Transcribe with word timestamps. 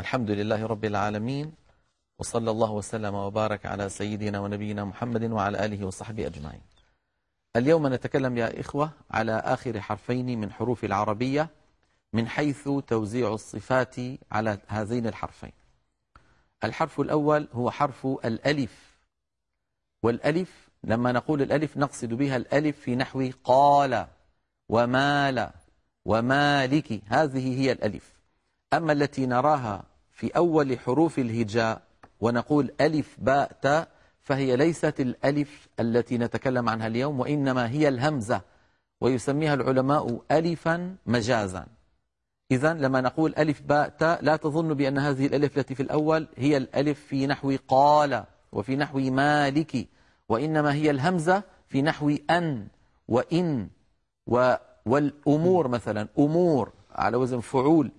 الحمد 0.00 0.30
لله 0.30 0.66
رب 0.66 0.84
العالمين 0.84 1.52
وصلى 2.18 2.50
الله 2.50 2.70
وسلم 2.70 3.14
وبارك 3.14 3.66
على 3.66 3.88
سيدنا 3.88 4.40
ونبينا 4.40 4.84
محمد 4.84 5.24
وعلى 5.24 5.64
آله 5.64 5.86
وصحبه 5.86 6.26
أجمعين. 6.26 6.60
اليوم 7.56 7.86
نتكلم 7.86 8.38
يا 8.38 8.60
إخوة 8.60 8.90
على 9.10 9.32
آخر 9.32 9.80
حرفين 9.80 10.40
من 10.40 10.52
حروف 10.52 10.84
العربية 10.84 11.48
من 12.12 12.28
حيث 12.28 12.68
توزيع 12.88 13.34
الصفات 13.34 13.96
على 14.32 14.58
هذين 14.66 15.06
الحرفين. 15.06 15.52
الحرف 16.64 17.00
الأول 17.00 17.48
هو 17.52 17.70
حرف 17.70 18.06
الألف 18.06 18.98
والألف 20.02 20.68
لما 20.84 21.12
نقول 21.12 21.42
الألف 21.42 21.76
نقصد 21.76 22.08
بها 22.14 22.36
الألف 22.36 22.80
في 22.80 22.96
نحو 22.96 23.30
قال 23.44 24.06
ومال 24.68 25.50
ومالك 26.04 27.02
هذه 27.06 27.60
هي 27.60 27.72
الألف. 27.72 28.13
أما 28.76 28.92
التي 28.92 29.26
نراها 29.26 29.84
في 30.12 30.30
أول 30.30 30.78
حروف 30.78 31.18
الهجاء 31.18 31.82
ونقول 32.20 32.70
ألف 32.80 33.16
باء 33.18 33.52
تاء 33.62 33.88
فهي 34.20 34.56
ليست 34.56 35.00
الألف 35.00 35.68
التي 35.80 36.18
نتكلم 36.18 36.68
عنها 36.68 36.86
اليوم 36.86 37.20
وإنما 37.20 37.68
هي 37.68 37.88
الهمزة 37.88 38.40
ويسميها 39.00 39.54
العلماء 39.54 40.20
ألفا 40.30 40.96
مجازا. 41.06 41.66
إذا 42.50 42.74
لما 42.74 43.00
نقول 43.00 43.34
ألف 43.38 43.62
باء 43.62 43.88
تاء 43.88 44.24
لا 44.24 44.36
تظن 44.36 44.74
بأن 44.74 44.98
هذه 44.98 45.26
الألف 45.26 45.58
التي 45.58 45.74
في 45.74 45.82
الأول 45.82 46.28
هي 46.36 46.56
الألف 46.56 47.00
في 47.00 47.26
نحو 47.26 47.56
قال 47.68 48.24
وفي 48.52 48.76
نحو 48.76 48.98
مالك 48.98 49.88
وإنما 50.28 50.72
هي 50.74 50.90
الهمزة 50.90 51.42
في 51.68 51.82
نحو 51.82 52.16
أن 52.30 52.66
وإن 53.08 53.68
والأمور 54.86 55.68
مثلا 55.68 56.08
أمور 56.18 56.72
على 56.92 57.16
وزن 57.16 57.40
فعول. 57.40 57.90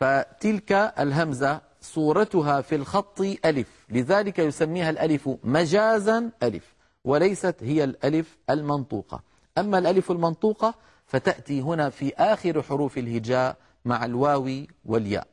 فتلك 0.00 0.72
الهمزة 0.72 1.60
صورتها 1.80 2.60
في 2.60 2.74
الخط 2.74 3.20
ألف. 3.20 3.86
لذلك 3.90 4.38
يسميها 4.38 4.90
الألف 4.90 5.30
مجازا 5.44 6.30
ألف 6.42 6.74
وليست 7.04 7.56
هي 7.60 7.84
الألف 7.84 8.38
المنطوقة. 8.50 9.22
أما 9.58 9.78
الألف 9.78 10.10
المنطوقة 10.10 10.74
فتأتي 11.06 11.60
هنا 11.60 11.90
في 11.90 12.14
آخر 12.14 12.62
حروف 12.62 12.98
الهجاء 12.98 13.56
مع 13.84 14.04
الواو 14.04 14.50
والياء. 14.84 15.26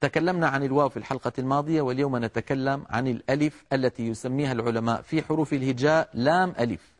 تكلمنا 0.00 0.48
عن 0.48 0.62
الواو 0.62 0.88
في 0.88 0.96
الحلقة 0.96 1.32
الماضية 1.38 1.80
واليوم 1.80 2.24
نتكلم 2.24 2.84
عن 2.90 3.08
الألف 3.08 3.64
التي 3.72 4.06
يسميها 4.06 4.52
العلماء 4.52 5.02
في 5.02 5.22
حروف 5.22 5.52
الهجاء 5.52 6.10
لام 6.14 6.54
ألف. 6.60 6.94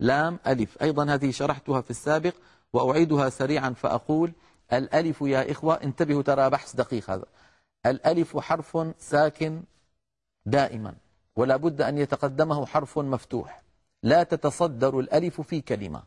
لام 0.00 0.38
ألف. 0.46 0.82
أيضا 0.82 1.04
هذه 1.04 1.30
شرحتها 1.30 1.80
في 1.80 1.90
السابق 1.90 2.34
وأعيدها 2.72 3.28
سريعا 3.28 3.70
فأقول 3.70 4.32
الألف 4.72 5.20
يا 5.20 5.50
إخوة 5.50 5.74
انتبهوا 5.74 6.22
ترى 6.22 6.50
بحث 6.50 6.76
دقيق 6.76 7.10
هذا. 7.10 7.24
الألف 7.86 8.38
حرف 8.38 8.94
ساكن 8.98 9.62
دائما 10.46 10.94
ولا 11.36 11.56
بد 11.56 11.82
أن 11.82 11.98
يتقدمه 11.98 12.66
حرف 12.66 12.98
مفتوح. 12.98 13.62
لا 14.02 14.22
تتصدر 14.22 15.00
الألف 15.00 15.40
في 15.40 15.60
كلمة. 15.60 16.02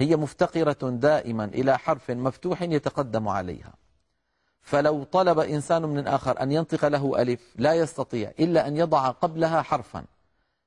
هي 0.00 0.16
مفتقرة 0.16 0.90
دائما 0.90 1.44
إلى 1.44 1.78
حرف 1.78 2.10
مفتوح 2.10 2.62
يتقدم 2.62 3.28
عليها. 3.28 3.74
فلو 4.62 5.04
طلب 5.04 5.38
إنسان 5.38 5.82
من 5.82 6.06
آخر 6.06 6.42
أن 6.42 6.52
ينطق 6.52 6.88
له 6.88 7.22
ألف 7.22 7.40
لا 7.56 7.74
يستطيع 7.74 8.32
إلا 8.40 8.68
أن 8.68 8.76
يضع 8.76 9.08
قبلها 9.08 9.62
حرفا. 9.62 10.04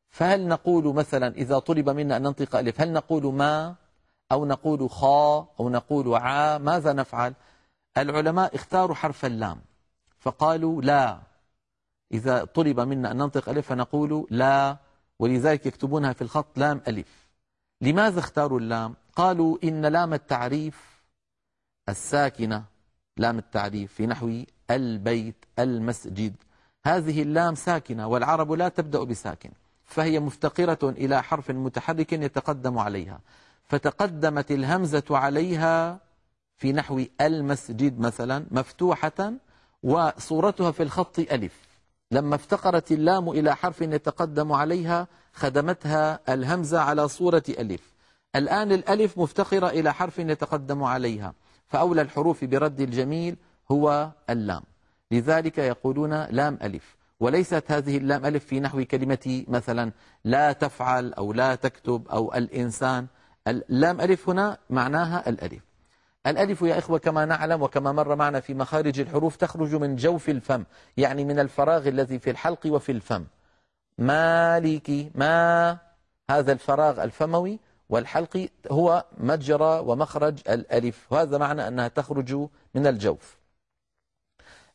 فهل 0.09 0.47
نقول 0.47 0.95
مثلا 0.95 1.35
إذا 1.35 1.59
طلب 1.59 1.89
منا 1.89 2.17
أن 2.17 2.21
ننطق 2.21 2.55
ألف 2.55 2.81
هل 2.81 2.93
نقول 2.93 3.33
ما؟ 3.33 3.75
أو 4.31 4.45
نقول 4.45 4.89
خا 4.89 5.47
أو 5.59 5.69
نقول 5.69 6.15
عا 6.15 6.57
ماذا 6.57 6.93
نفعل؟ 6.93 7.33
العلماء 7.97 8.55
اختاروا 8.55 8.95
حرف 8.95 9.25
اللام 9.25 9.61
فقالوا 10.19 10.81
لا. 10.81 11.21
إذا 12.11 12.45
طلب 12.45 12.79
منا 12.79 13.11
أن 13.11 13.17
ننطق 13.17 13.49
ألف 13.49 13.67
فنقول 13.67 14.27
لا 14.29 14.77
ولذلك 15.19 15.65
يكتبونها 15.65 16.13
في 16.13 16.21
الخط 16.21 16.57
لام 16.57 16.81
ألف. 16.87 17.27
لماذا 17.81 18.19
اختاروا 18.19 18.59
اللام؟ 18.59 18.95
قالوا 19.15 19.57
إن 19.63 19.85
لام 19.85 20.13
التعريف 20.13 21.03
الساكنة 21.89 22.63
لام 23.17 23.37
التعريف 23.37 23.93
في 23.93 24.07
نحو 24.07 24.43
البيت 24.71 25.45
المسجد. 25.59 26.35
هذه 26.85 27.21
اللام 27.21 27.55
ساكنة 27.55 28.07
والعرب 28.07 28.51
لا 28.51 28.69
تبدأ 28.69 29.03
بساكن 29.03 29.51
فهي 29.83 30.19
مفتقرة 30.19 30.89
إلى 30.89 31.23
حرف 31.23 31.51
متحرك 31.51 32.13
يتقدم 32.13 32.79
عليها. 32.79 33.19
فتقدمت 33.67 34.51
الهمزة 34.51 35.03
عليها 35.09 35.99
في 36.57 36.73
نحو 36.73 37.01
المسجد 37.21 37.99
مثلا 37.99 38.45
مفتوحة 38.51 39.33
وصورتها 39.83 40.71
في 40.71 40.83
الخط 40.83 41.19
ألف. 41.19 41.61
لما 42.11 42.35
افتقرت 42.35 42.91
اللام 42.91 43.29
إلى 43.29 43.55
حرف 43.55 43.81
يتقدم 43.81 44.51
عليها 44.51 45.07
خدمتها 45.33 46.19
الهمزة 46.29 46.79
على 46.79 47.07
صورة 47.07 47.43
ألف. 47.49 47.93
الآن 48.35 48.71
الألف 48.71 49.17
مفتقرة 49.17 49.67
إلى 49.67 49.93
حرف 49.93 50.19
يتقدم 50.19 50.83
عليها. 50.83 51.33
فأولى 51.67 52.01
الحروف 52.01 52.43
برد 52.43 52.81
الجميل 52.81 53.37
هو 53.71 54.11
اللام. 54.29 54.63
لذلك 55.11 55.57
يقولون 55.57 56.23
لام 56.23 56.59
ألف. 56.63 56.95
وليست 57.19 57.63
هذه 57.67 57.97
اللام 57.97 58.25
ألف 58.25 58.45
في 58.45 58.59
نحو 58.59 58.85
كلمة 58.85 59.45
مثلا 59.47 59.91
لا 60.23 60.51
تفعل 60.51 61.13
أو 61.13 61.33
لا 61.33 61.55
تكتب 61.55 62.07
أو 62.07 62.33
الإنسان 62.33 63.07
اللام 63.47 64.01
ألف 64.01 64.29
هنا 64.29 64.57
معناها 64.69 65.29
الألف. 65.29 65.63
الألف 66.27 66.61
يا 66.61 66.77
إخوة 66.77 66.99
كما 66.99 67.25
نعلم 67.25 67.61
وكما 67.61 67.91
مر 67.91 68.15
معنا 68.15 68.39
في 68.39 68.53
مخارج 68.53 68.99
الحروف 68.99 69.35
تخرج 69.35 69.75
من 69.75 69.95
جوف 69.95 70.29
الفم 70.29 70.63
يعني 70.97 71.25
من 71.25 71.39
الفراغ 71.39 71.87
الذي 71.87 72.19
في 72.19 72.29
الحلق 72.29 72.59
وفي 72.65 72.91
الفم. 72.91 73.25
مالك 73.97 75.11
ما 75.15 75.77
هذا 76.29 76.51
الفراغ 76.51 77.03
الفموي 77.03 77.59
والحلقي 77.89 78.49
هو 78.71 79.05
مجرى 79.17 79.79
ومخرج 79.79 80.39
الألف. 80.49 81.07
وهذا 81.09 81.37
معنى 81.37 81.67
أنها 81.67 81.87
تخرج 81.87 82.33
من 82.75 82.87
الجوف. 82.87 83.37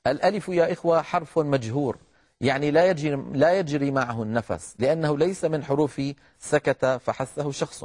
الألف 0.06 0.48
يا 0.48 0.72
إخوة 0.72 1.02
حرف 1.02 1.38
مجهور 1.38 1.98
يعني 2.40 2.70
لا 2.70 2.86
يجري, 2.90 3.24
لا 3.32 3.58
يجري 3.58 3.90
معه 3.90 4.22
النفس 4.22 4.74
لأنه 4.78 5.18
ليس 5.18 5.44
من 5.44 5.64
حروف 5.64 6.00
سكت 6.38 6.86
فحثه 6.86 7.50
شخص. 7.50 7.84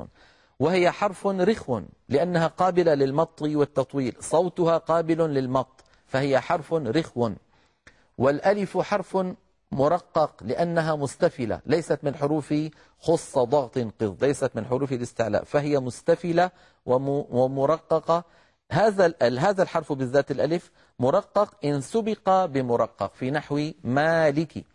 وهي 0.59 0.91
حرف 0.91 1.27
رخو 1.27 1.81
لأنها 2.09 2.47
قابلة 2.47 2.93
للمط 2.93 3.41
والتطويل. 3.41 4.15
صوتها 4.19 4.77
قابل 4.77 5.17
للمط 5.17 5.83
فهي 6.07 6.39
حرف 6.39 6.73
رخو. 6.73 7.29
والألف 8.17 8.77
حرف 8.77 9.17
مرقق 9.71 10.43
لأنها 10.43 10.95
مستفلة 10.95 11.61
ليست 11.65 11.99
من 12.03 12.15
حروف 12.15 12.53
خص 12.99 13.37
ضغط 13.37 13.77
قض 13.77 14.23
ليست 14.23 14.51
من 14.55 14.65
حروف 14.65 14.91
الاستعلاء 14.91 15.43
فهي 15.43 15.79
مستفلة 15.79 16.51
ومرققة. 16.85 18.23
هذا 18.71 19.13
هذا 19.21 19.63
الحرف 19.63 19.93
بالذات 19.93 20.31
الألف 20.31 20.71
مرقق 20.99 21.65
إن 21.65 21.81
سبق 21.81 22.45
بمرقق 22.45 23.13
في 23.13 23.31
نحو 23.31 23.71
مالك. 23.83 24.65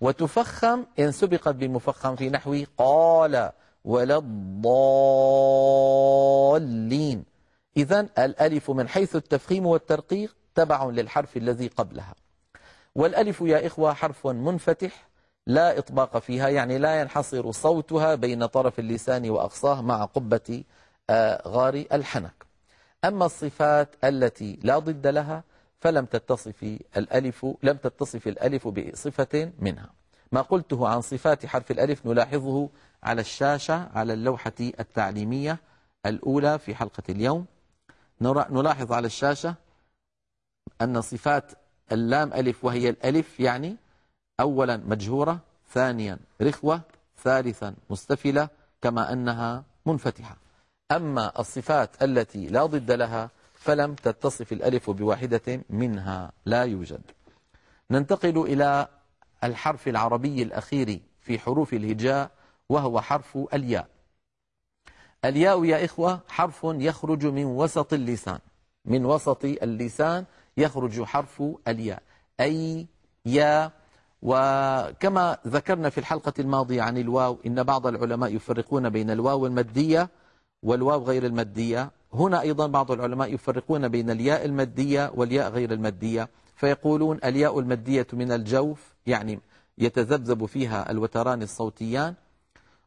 وتفخم 0.00 0.84
إن 0.98 1.12
سبقت 1.12 1.54
بمفخم 1.54 2.16
في 2.16 2.30
نحو 2.30 2.64
قال. 2.78 3.50
ولا 3.84 4.16
الضالين. 4.16 4.70
إذا 7.76 8.00
الألف 8.00 8.70
من 8.70 8.88
حيث 8.88 9.16
التفخيم 9.16 9.66
والترقيق 9.66 10.36
تبع 10.54 10.84
للحرف 10.84 11.36
الذي 11.36 11.66
قبلها. 11.66 12.14
والألف 12.94 13.40
يا 13.40 13.66
إخوة 13.66 13.94
حرف 13.94 14.26
منفتح 14.26 15.08
لا 15.46 15.78
إطباق 15.78 16.18
فيها 16.18 16.48
يعني 16.48 16.78
لا 16.78 17.00
ينحصر 17.00 17.52
صوتها 17.52 18.14
بين 18.14 18.46
طرف 18.46 18.78
اللسان 18.78 19.30
وأقصاه 19.30 19.82
مع 19.82 20.04
قبة 20.04 20.64
آه، 21.10 21.48
غار 21.48 21.84
الحنك. 21.92 22.46
أما 23.04 23.26
الصفات 23.26 23.88
التي 24.04 24.58
لا 24.62 24.78
ضد 24.78 25.06
لها 25.06 25.44
فلم 25.80 26.04
تتصف 26.04 26.78
الألف 26.96 27.46
لم 27.62 27.76
تتصف 27.76 28.28
الألف 28.28 28.68
بصفة 28.68 29.52
منها. 29.58 29.99
ما 30.32 30.40
قلته 30.40 30.88
عن 30.88 31.00
صفات 31.00 31.46
حرف 31.46 31.70
الألف 31.70 32.06
نلاحظه 32.06 32.68
على 33.02 33.20
الشاشة 33.20 33.88
على 33.94 34.12
اللوحة 34.12 34.52
التعليمية 34.60 35.58
الأولى 36.06 36.58
في 36.58 36.74
حلقة 36.74 37.02
اليوم. 37.08 37.46
نلاحظ 38.22 38.92
على 38.92 39.06
الشاشة 39.06 39.54
أن 40.82 41.00
صفات 41.00 41.52
اللام 41.92 42.32
ألف 42.32 42.64
وهي 42.64 42.88
الألف 42.88 43.40
يعني 43.40 43.76
أولا 44.40 44.76
مجهورة 44.76 45.40
ثانيا 45.72 46.18
رخوة 46.42 46.80
ثالثا 47.22 47.74
مستفلة 47.90 48.48
كما 48.82 49.12
أنها 49.12 49.64
منفتحة. 49.86 50.36
أما 50.92 51.40
الصفات 51.40 52.02
التي 52.02 52.46
لا 52.46 52.66
ضد 52.66 52.90
لها 52.90 53.30
فلم 53.54 53.94
تتصف 53.94 54.52
الألف 54.52 54.90
بواحدة 54.90 55.60
منها 55.70 56.32
لا 56.46 56.62
يوجد. 56.62 57.00
ننتقل 57.90 58.38
إلى 58.38 58.88
الحرف 59.44 59.88
العربي 59.88 60.42
الأخير 60.42 61.00
في 61.20 61.38
حروف 61.38 61.74
الهجاء 61.74 62.30
وهو 62.68 63.00
حرف 63.00 63.38
الياء. 63.54 63.88
الياء 65.24 65.64
يا 65.64 65.84
إخوة 65.84 66.20
حرف 66.28 66.60
يخرج 66.64 67.26
من 67.26 67.44
وسط 67.44 67.92
اللسان. 67.92 68.38
من 68.84 69.04
وسط 69.04 69.44
اللسان 69.44 70.24
يخرج 70.56 71.02
حرف 71.02 71.42
الياء. 71.68 72.02
أي 72.40 72.86
يا 73.26 73.72
وكما 74.22 75.38
ذكرنا 75.46 75.90
في 75.90 75.98
الحلقة 75.98 76.32
الماضية 76.38 76.82
عن 76.82 76.98
الواو 76.98 77.38
إن 77.46 77.62
بعض 77.62 77.86
العلماء 77.86 78.34
يفرقون 78.34 78.90
بين 78.90 79.10
الواو 79.10 79.46
المادية 79.46 80.08
والواو 80.62 81.02
غير 81.02 81.26
المادية 81.26 81.90
هنا 82.14 82.40
أيضا 82.40 82.66
بعض 82.66 82.90
العلماء 82.90 83.34
يفرقون 83.34 83.88
بين 83.88 84.10
الياء 84.10 84.44
المادية 84.44 85.12
والياء 85.14 85.50
غير 85.50 85.72
المادية 85.72 86.28
فيقولون 86.56 87.18
الياء 87.24 87.58
المادية 87.58 88.06
من 88.12 88.32
الجوف 88.32 88.89
يعني 89.06 89.40
يتذبذب 89.78 90.46
فيها 90.46 90.90
الوتران 90.90 91.42
الصوتيان 91.42 92.14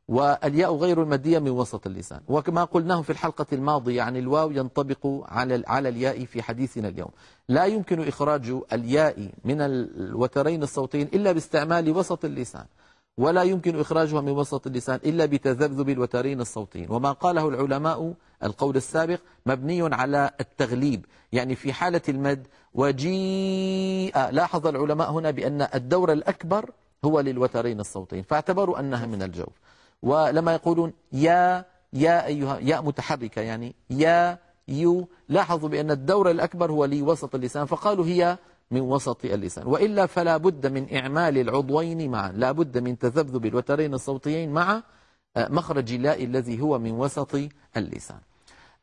والياء 0.07 0.75
غير 0.75 1.03
المادية 1.03 1.39
من 1.39 1.49
وسط 1.49 1.87
اللسان. 1.87 2.21
وكما 2.27 2.63
قلناه 2.63 3.01
في 3.01 3.09
الحلقة 3.09 3.45
الماضية 3.53 4.01
عن 4.01 4.17
الواو 4.17 4.51
ينطبق 4.51 5.07
على 5.25 5.63
على 5.67 5.89
الياء 5.89 6.25
في 6.25 6.41
حديثنا 6.41 6.87
اليوم. 6.87 7.09
لا 7.49 7.65
يمكن 7.65 8.07
إخراج 8.07 8.53
الياء 8.73 9.31
من 9.45 9.61
الوترين 9.61 10.63
الصوتيين 10.63 11.07
إلا 11.13 11.31
باستعمال 11.31 11.89
وسط 11.89 12.25
اللسان. 12.25 12.65
ولا 13.17 13.43
يمكن 13.43 13.79
إخراجها 13.79 14.21
من 14.21 14.31
وسط 14.31 14.67
اللسان 14.67 14.99
إلا 15.05 15.25
بتذبذب 15.25 15.89
الوترين 15.89 16.41
الصوتيين 16.41 16.91
وما 16.91 17.11
قاله 17.11 17.47
العلماء 17.49 18.13
القول 18.43 18.75
السابق 18.75 19.19
مبني 19.45 19.95
على 19.95 20.31
التغليب. 20.39 21.05
يعني 21.31 21.55
في 21.55 21.73
حالة 21.73 22.01
المد 22.09 22.47
وجيء. 22.73 24.29
لاحظ 24.29 24.67
العلماء 24.67 25.11
هنا 25.11 25.31
بأن 25.31 25.67
الدور 25.75 26.11
الأكبر 26.11 26.69
هو 27.05 27.19
للوترين 27.19 27.79
الصوتيين 27.79 28.23
فاعتبروا 28.23 28.79
أنها 28.79 29.05
من 29.05 29.23
الجوف. 29.23 29.53
ولما 30.03 30.53
يقولون 30.53 30.93
يا 31.11 31.65
يا 31.93 32.25
أيها 32.25 32.59
يا 32.59 32.81
متحركة 32.81 33.41
يعني 33.41 33.75
يا 33.89 34.37
يو 34.67 35.07
لاحظوا 35.29 35.69
بأن 35.69 35.91
الدور 35.91 36.31
الأكبر 36.31 36.71
هو 36.71 36.85
لوسط 36.85 37.35
اللسان. 37.35 37.65
فقالوا 37.65 38.05
هي 38.05 38.37
من 38.71 38.81
وسط 38.81 39.25
اللسان 39.25 39.67
وإلا 39.67 40.05
فلا 40.05 40.37
بد 40.37 40.67
من 40.67 40.95
إعمال 40.95 41.37
العضوين 41.37 42.11
معا. 42.11 42.31
لا 42.31 42.51
بد 42.51 42.77
من 42.77 42.97
تذبذب 42.97 43.45
الوترين 43.45 43.93
الصوتيين 43.93 44.51
مع 44.51 44.83
آه، 45.37 45.47
مخرج 45.51 45.93
الياء 45.93 46.23
الذي 46.23 46.61
هو 46.61 46.79
من 46.79 46.91
وسط 46.91 47.39
اللسان. 47.77 48.19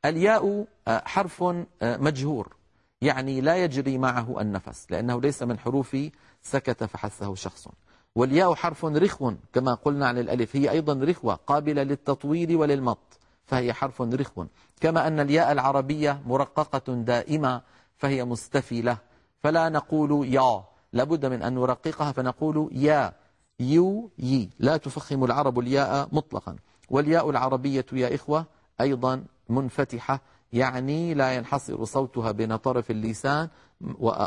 الياء 0.04 0.66
آه، 0.88 1.02
حرف 1.04 1.42
آه، 1.42 1.66
مجهور. 1.82 2.56
يعني 3.02 3.40
لا 3.40 3.64
يجري 3.64 3.98
معه 3.98 4.40
النفس 4.40 4.86
لأنه 4.90 5.20
ليس 5.20 5.42
من 5.42 5.58
حروف 5.58 5.96
سكت 6.42 6.84
فحسه 6.84 7.34
شخص. 7.34 7.68
والياء 8.14 8.54
حرف 8.54 8.84
رخو 8.84 9.32
كما 9.52 9.74
قلنا 9.74 10.06
عن 10.06 10.18
الألف 10.18 10.56
هي 10.56 10.70
أيضا 10.70 11.04
رخوة 11.04 11.34
قابلة 11.34 11.82
للتطويل 11.82 12.56
وللمط 12.56 13.18
فهي 13.46 13.72
حرف 13.72 14.02
رخو. 14.02 14.44
كما 14.80 15.06
أن 15.06 15.20
الياء 15.20 15.52
العربية 15.52 16.22
مرققة 16.26 16.94
دائمة 16.94 17.62
فهي 17.98 18.24
مستفلة 18.24 18.96
فلا 19.42 19.68
نقول 19.68 20.34
يا. 20.34 20.64
لابد 20.92 21.26
من 21.26 21.42
أن 21.42 21.54
نرققها 21.54 22.12
فنقول 22.12 22.68
يا. 22.72 23.12
يو 23.60 24.10
يي. 24.18 24.50
لا 24.58 24.76
تفخم 24.76 25.24
العرب 25.24 25.58
الياء 25.58 26.08
مطلقا. 26.12 26.56
والياء 26.90 27.30
العربية 27.30 27.86
يا 27.92 28.14
إخوة 28.14 28.46
أيضا 28.80 29.24
منفتحة 29.48 30.20
يعني 30.52 31.14
لا 31.14 31.34
ينحصر 31.34 31.84
صوتها 31.84 32.30
بين 32.32 32.56
طرف 32.56 32.90
اللسان 32.90 33.48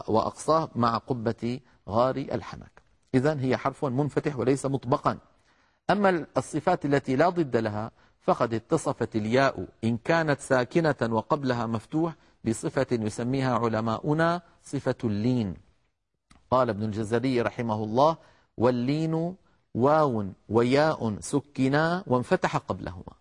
وأقصاه 0.07 0.69
مع 0.75 0.97
قبة 0.97 1.59
غار 1.89 2.15
الحنك 2.15 2.81
إذا 3.15 3.39
هي 3.39 3.57
حرف 3.57 3.85
منفتح 3.85 4.39
وليس 4.39 4.65
مطبقا. 4.65 5.17
أما 5.89 6.25
الصفات 6.37 6.85
التي 6.85 7.15
لا 7.15 7.29
ضد 7.29 7.57
لها 7.57 7.91
فقد 8.21 8.53
اتصفت 8.53 9.15
الياء. 9.15 9.67
إن 9.83 9.97
كانت 9.97 10.39
ساكنة 10.39 10.95
وقبلها 11.01 11.65
مفتوح 11.65 12.15
بصفة 12.43 12.87
يسميها 12.91 13.57
علماؤنا 13.57 14.41
صفة 14.63 14.95
اللين. 15.03 15.53
قال 16.51 16.69
ابن 16.69 16.83
الجزري 16.83 17.41
رحمه 17.41 17.83
الله 17.83 18.17
واللين 18.57 19.35
واو 19.73 20.25
وياء 20.49 21.19
سكنا 21.19 22.03
وانفتح 22.07 22.57
قبلهما. 22.57 23.13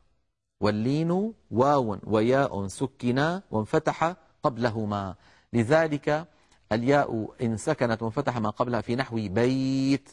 واللين 0.60 1.32
واو 1.50 1.98
وياء 2.04 2.66
سكنا 2.66 3.42
وانفتح 3.50 4.14
قبلهما. 4.42 5.14
لذلك 5.52 6.26
الياء 6.72 7.34
إن 7.42 7.56
سكنت 7.56 8.02
وانفتح 8.02 8.38
ما 8.38 8.50
قبلها 8.50 8.80
في 8.80 8.96
نحو 8.96 9.16
بيت 9.16 10.08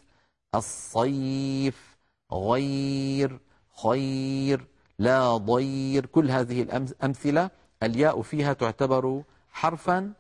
الصيف 0.56 1.98
غير 2.34 3.40
خير 3.84 4.68
لا 5.00 5.38
ضير 5.38 6.06
كل 6.06 6.32
هذه 6.32 6.62
الأمثلة 6.62 7.50
الياء 7.84 8.22
فيها 8.22 8.54
تعتبر 8.54 9.24
حرفا 9.52 10.14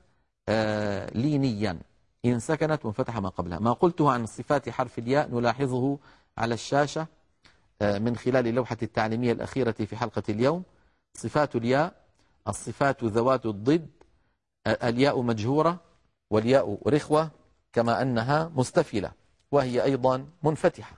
آه، 0.50 1.12
لينيا. 1.16 1.80
إن 2.26 2.40
سكنت 2.40 2.86
وانفتح 2.86 3.18
ما 3.18 3.30
قبلها. 3.30 3.60
ما 3.60 3.74
قلته 3.74 4.12
عن 4.12 4.26
صفات 4.26 4.70
حرف 4.70 5.00
الياء 5.00 5.30
نلاحظه 5.32 5.98
على 6.38 6.54
الشاشة 6.54 7.08
آه، 7.82 7.98
من 7.98 8.16
خلال 8.16 8.48
اللوحة 8.48 8.78
التعليمية 8.82 9.32
الأخيرة 9.32 9.72
في 9.72 9.96
حلقة 9.96 10.24
اليوم. 10.30 10.64
صفات 11.14 11.56
الياء 11.56 11.94
الصفات 12.48 13.04
ذوات 13.04 13.46
الضد 13.46 13.88
آه، 14.68 14.90
الياء 14.90 15.22
مجهورة 15.22 15.80
والياء 16.30 16.78
رخوة 16.88 17.30
كما 17.74 18.02
أنها 18.02 18.52
مستفلة 18.56 19.12
وهي 19.52 19.84
أيضا 19.84 20.26
منفتحة. 20.44 20.94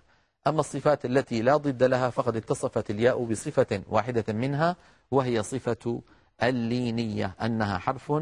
أما 0.48 0.60
الصفات 0.60 1.06
التي 1.06 1.42
لا 1.42 1.58
ضد 1.58 1.84
لها 1.84 2.10
فقد 2.10 2.36
اتصفت 2.36 2.90
الياء 2.90 3.24
بصفة 3.24 3.84
واحدة 3.90 4.34
منها 4.34 4.76
وهي 5.12 5.44
صفة 5.44 6.02
اللينية 6.44 7.36
أنها 7.42 7.78
حرف 7.78 8.14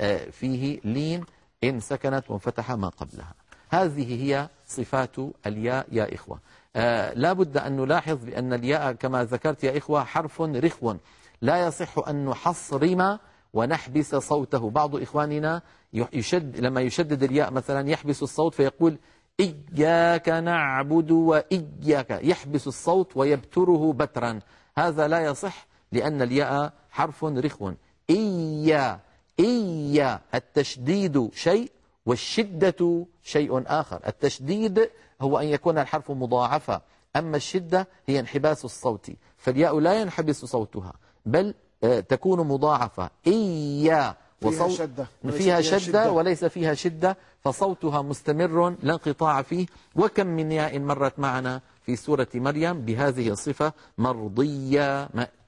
آه، 0.00 0.30
فيه 0.30 0.80
لين 0.84 1.24
إن 1.64 1.80
سكنت 1.80 2.30
وانفتح 2.30 2.72
ما 2.72 2.88
قبلها. 2.88 3.34
هذه 3.70 4.22
هي 4.22 4.48
صفات 4.66 5.16
الياء 5.46 5.86
يا 5.92 6.14
إخوة. 6.14 6.38
آه، 6.76 7.14
لا 7.14 7.32
بد 7.32 7.56
أن 7.56 7.76
نلاحظ 7.76 8.24
بأن 8.24 8.52
الياء 8.52 8.92
كما 8.92 9.24
ذكرت 9.24 9.64
يا 9.64 9.78
إخوة 9.78 10.04
حرف 10.04 10.40
رخو. 10.40 10.94
لا 11.42 11.66
يصح 11.66 12.08
أن 12.08 12.24
نحصرم 12.24 13.18
ونحبس 13.52 14.14
صوته. 14.14 14.70
بعض 14.70 14.96
إخواننا 14.96 15.62
يشد 15.92 16.60
لما 16.60 16.80
يشدد 16.80 17.22
الياء 17.22 17.50
مثلا 17.50 17.90
يحبس 17.90 18.22
الصوت 18.22 18.54
فيقول 18.54 18.98
إياك 19.40 20.28
نعبد 20.28 21.10
وإياك. 21.10 22.10
يحبس 22.10 22.66
الصوت 22.66 23.16
ويبتره 23.16 23.92
بترا. 23.92 24.40
هذا 24.78 25.08
لا 25.08 25.24
يصح 25.24 25.66
لأن 25.92 26.22
الياء 26.22 26.72
حرف 26.96 27.24
رخو. 27.24 27.72
إيا 28.10 29.00
إيا 29.40 30.20
التشديد 30.34 31.30
شيء 31.34 31.70
والشدة 32.06 33.06
شيء 33.22 33.62
آخر. 33.66 34.00
التشديد 34.06 34.90
هو 35.22 35.38
أن 35.38 35.46
يكون 35.46 35.78
الحرف 35.78 36.10
مضاعفة 36.10 36.80
أما 37.16 37.36
الشدة 37.36 37.88
هي 38.06 38.20
انحباس 38.20 38.64
الصوت. 38.64 39.10
فالياء 39.38 39.78
لا 39.80 40.00
ينحبس 40.00 40.44
صوتها 40.44 40.92
بل 41.26 41.54
آه، 41.84 42.00
تكون 42.00 42.38
مضاعفة. 42.40 43.10
إيا 43.26 44.14
فيها 44.40 44.68
شدة, 44.68 45.06
فيها 45.30 45.60
شدة, 45.60 45.78
شدة. 45.78 46.12
وليس 46.12 46.44
فيها 46.44 46.74
شدة 46.74 47.16
فصوتها 47.44 48.02
مستمر 48.02 48.76
لا 48.82 48.92
انقطاع 48.92 49.42
فيه. 49.42 49.66
وكم 49.96 50.26
من 50.26 50.52
ياء 50.52 50.78
مرت 50.78 51.18
معنا 51.18 51.60
في 51.86 51.96
سورة 51.96 52.28
مريم 52.34 52.80
بهذه 52.80 53.28
الصفة 53.30 53.72
مرضية 53.98 55.08
مأتية. 55.14 55.45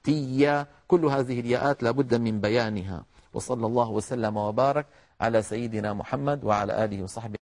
كل 0.87 1.05
هذه 1.05 1.39
الياءات 1.39 1.83
لابد 1.83 2.15
من 2.15 2.41
بيانها. 2.41 3.03
وصلى 3.33 3.65
الله 3.65 3.89
وسلم 3.89 4.37
وبارك 4.37 4.85
على 5.21 5.41
سيدنا 5.41 5.93
محمد 5.93 6.43
وعلى 6.43 6.85
آله 6.85 7.03
وصحبه. 7.03 7.35